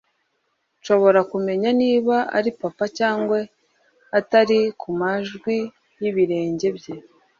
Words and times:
Nshobora 0.79 1.19
kumenya 1.31 1.69
niba 1.81 2.15
ari 2.37 2.49
Papa 2.61 2.85
cyangwa 2.99 3.37
atari 4.19 4.59
ku 4.79 4.89
majwi 4.99 5.55
y'ibirenge 5.99 6.67
bye 6.77 6.93